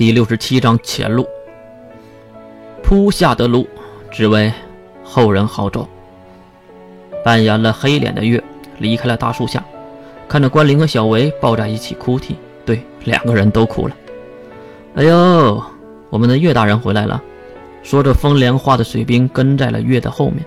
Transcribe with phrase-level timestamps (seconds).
[0.00, 1.28] 第六十七章前路。
[2.82, 3.68] 铺下的路，
[4.10, 4.50] 只为
[5.04, 5.86] 后人好走。
[7.22, 8.42] 扮演了黑脸的月
[8.78, 9.62] 离开了大树下，
[10.26, 12.34] 看着关灵和小维抱在一起哭啼，
[12.64, 13.96] 对，两个人都哭了。
[14.94, 15.62] 哎呦，
[16.08, 17.22] 我们的岳大人回来了！
[17.82, 20.42] 说着，风凉话的水兵跟在了月的后面。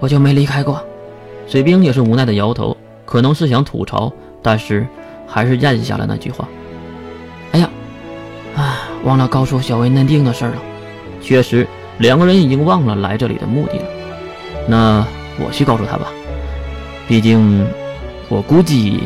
[0.00, 0.82] 我就没离开过。
[1.46, 4.10] 水兵也是无奈的摇头，可能是想吐槽，
[4.40, 4.86] 但是
[5.26, 6.48] 还是咽下了那句话。
[8.56, 10.56] 啊，忘了告诉小薇嫩定的事了。
[11.20, 11.66] 确实，
[11.98, 13.84] 两个人已经忘了来这里的目的了。
[14.68, 15.06] 那
[15.38, 16.08] 我去告诉他吧。
[17.08, 17.66] 毕竟，
[18.28, 19.00] 我估计，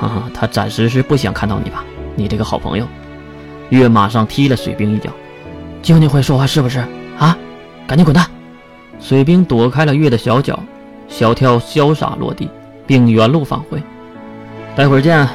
[0.00, 1.84] 哈哈，他暂时是不想看到你吧？
[2.14, 2.86] 你这个好朋友。
[3.70, 5.10] 月马上踢了水兵一脚。
[5.82, 6.80] 就你会说话是不是？
[7.18, 7.36] 啊，
[7.86, 8.26] 赶紧滚蛋！
[9.00, 10.58] 水兵躲开了月的小脚，
[11.08, 12.50] 小跳潇洒落地，
[12.86, 13.82] 并原路返回。
[14.76, 15.26] 待会儿见，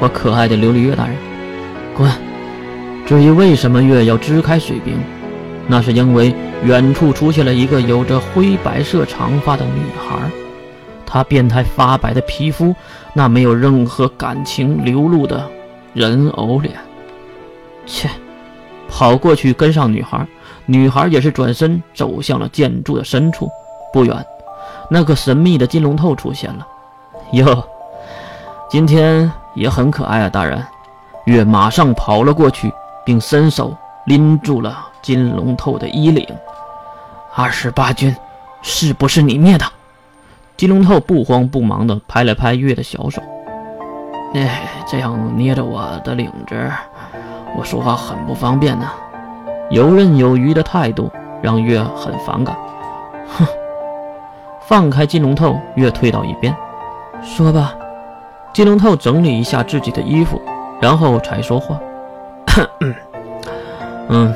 [0.00, 1.16] 我可爱的琉璃月大人。
[1.94, 2.10] 滚！
[3.06, 4.98] 至于为什么月要支开水兵，
[5.66, 6.34] 那是因为
[6.64, 10.18] 远处出现了一个有着灰白色长发的女孩。
[11.04, 12.74] 她变态发白的皮肤，
[13.12, 15.46] 那没有任何感情流露的
[15.92, 16.74] 人偶脸。
[17.84, 18.08] 切！
[18.88, 20.26] 跑过去跟上女孩。
[20.64, 23.50] 女孩也是转身走向了建筑的深处，
[23.92, 24.24] 不远，
[24.88, 26.66] 那个神秘的金龙头出现了。
[27.32, 27.66] 哟，
[28.70, 30.64] 今天也很可爱啊，大人。
[31.24, 32.72] 月马上跑了过去，
[33.04, 36.26] 并伸手拎住了金龙头的衣领。
[37.34, 38.14] 二十八军，
[38.62, 39.64] 是不是你灭的？
[40.56, 43.22] 金龙头不慌不忙地拍了拍月的小手。
[44.34, 46.70] 哎，这样捏着我的领子，
[47.56, 48.90] 我说话很不方便呢。
[49.70, 52.56] 游刃有余的态度让月很反感。
[53.28, 53.46] 哼，
[54.66, 56.54] 放开金龙头，月退到一边，
[57.22, 57.74] 说吧。
[58.52, 60.40] 金龙头整理一下自己的衣服，
[60.80, 61.78] 然后才说话。
[64.08, 64.34] 嗯，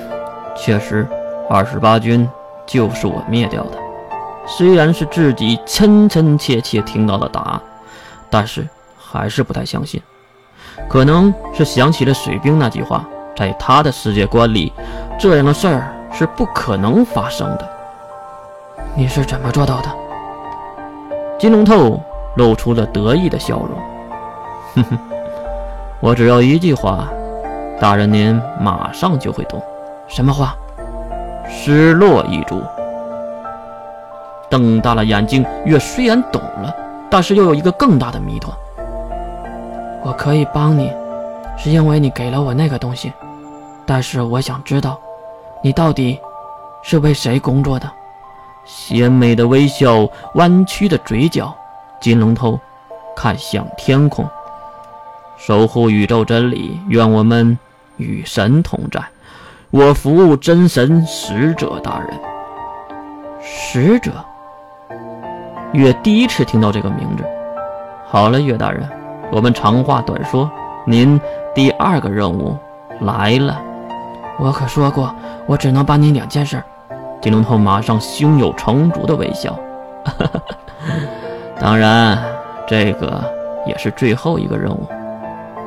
[0.56, 1.06] 确实，
[1.50, 2.28] 二十八军
[2.66, 3.78] 就是我灭掉的。
[4.46, 7.60] 虽然是自己真真切切听到了答案，
[8.30, 10.00] 但是还是不太相信。
[10.88, 13.04] 可能是想起了水兵那句话。
[13.36, 14.72] 在他的世界观里，
[15.18, 17.68] 这样的事儿是不可能发生的。
[18.94, 19.90] 你是怎么做到的？
[21.38, 22.00] 金龙头
[22.36, 23.68] 露出了得意的笑容。
[24.74, 24.98] 哼哼，
[26.00, 27.08] 我只要一句话，
[27.78, 29.62] 大人您马上就会懂。
[30.08, 30.56] 什么话？
[31.48, 32.62] 失落一族。
[34.48, 36.74] 瞪大了眼睛，月虽然懂了，
[37.10, 38.56] 但是又有一个更大的谜团。
[40.02, 40.90] 我可以帮你，
[41.58, 43.12] 是因为你给了我那个东西。
[43.84, 44.98] 但是我想知道，
[45.62, 46.18] 你到底
[46.82, 47.90] 是为谁工作的？
[48.64, 51.54] 鲜美的微笑，弯曲的嘴角，
[52.00, 52.58] 金龙头
[53.14, 54.24] 看向天空，
[55.36, 57.56] 守护宇宙真理，愿我们
[57.96, 59.02] 与神同在。
[59.70, 62.08] 我服务真神使者大人。
[63.42, 64.12] 使者，
[65.72, 67.24] 月第一次听到这个名字。
[68.06, 68.88] 好了，月大人，
[69.30, 70.50] 我们长话短说，
[70.84, 71.20] 您
[71.54, 72.56] 第二个任务
[73.00, 73.60] 来了。
[74.38, 75.14] 我可说过，
[75.46, 76.62] 我只能帮你两件事。
[77.20, 79.58] 金龙头马上胸有成竹的微笑。
[81.58, 82.22] 当然，
[82.66, 83.22] 这个
[83.66, 84.86] 也是最后一个任务。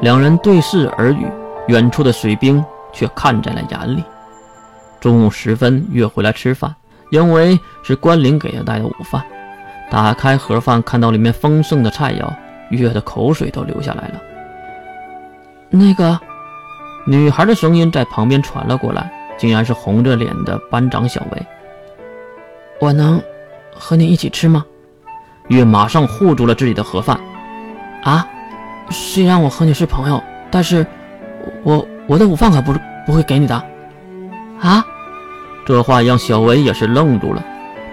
[0.02, 1.28] 两人对视而语，
[1.70, 4.04] 远处的水兵却看在了眼里。
[5.00, 6.76] 中午时分，月回来吃饭，
[7.12, 9.24] 因为是关灵给他带的午饭。
[9.90, 12.28] 打开盒饭，看到里面丰盛的菜肴，
[12.72, 14.20] 月的口水都流下来了。
[15.70, 16.20] 那个。
[17.06, 21.46] 女孩的声音在旁边传了过来，竟然是红着脸的班长小薇。
[22.80, 23.20] 我能
[23.74, 24.64] 和你一起吃吗？
[25.48, 27.20] 月马上护住了自己的盒饭。
[28.04, 28.28] 啊，
[28.92, 30.86] 虽然我和你是朋友，但是
[31.64, 32.74] 我我的午饭可不
[33.06, 33.56] 不会给你的。
[34.60, 34.86] 啊，
[35.66, 37.44] 这话让小薇也是愣住了，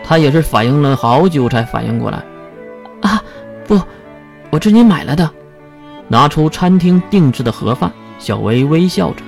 [0.03, 2.23] 她也是反应了好久才反应过来。
[3.03, 3.23] 啊，
[3.67, 3.81] 不，
[4.51, 5.31] 我自己买来的。
[6.09, 7.91] 拿出餐厅定制的盒饭。
[8.19, 9.23] 小薇微笑着：“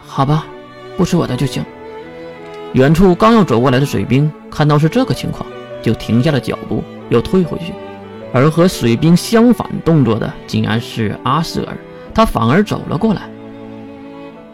[0.00, 0.46] 好吧，
[0.96, 1.62] 不吃我的就行。”
[2.72, 5.44] 远处刚要走过来的水兵看到是这个情况，
[5.82, 7.74] 就停下了脚步，又退回去。
[8.32, 11.76] 而和水兵相反动作的，竟然是阿瑟尔，
[12.14, 13.22] 他反而走了过来。“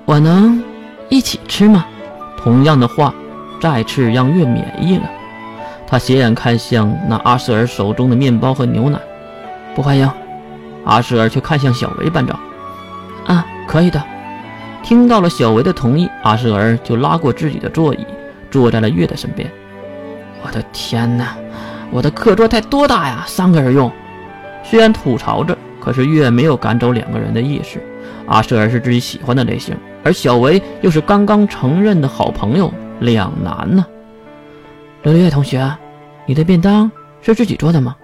[0.05, 0.63] 我能
[1.09, 1.87] 一起吃吗？”
[2.37, 3.15] 同样的话
[3.61, 5.11] 再次让月免疫了。
[5.87, 8.99] 他斜眼看向那阿瑟尔手中的面包和牛奶，
[9.75, 10.11] 不欢迎。
[10.85, 12.39] 阿瑟尔却看向小维班长。
[13.27, 14.03] 啊，可以的。
[14.83, 18.07] 听到了小维的同意，阿舍尔就拉过自己的座椅，
[18.51, 19.51] 坐在了月的身边。
[20.43, 21.35] 我的天哪，
[21.91, 23.25] 我的课桌才多大呀？
[23.27, 23.91] 三个人用。
[24.63, 27.83] 虽然吐槽着，可是月没有赶走两个人的意识。
[28.27, 33.85] 阿舍尔是自己喜欢的类型，而小维又是刚刚承认的好朋友，两难呢。
[35.03, 35.71] 刘月同学，
[36.27, 36.91] 你的便当
[37.21, 37.95] 是自己做的吗？